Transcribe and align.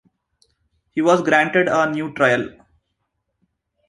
He 0.89 0.99
was 1.03 1.21
granted 1.21 1.67
a 1.67 1.87
new 1.91 2.11
trial. 2.15 2.49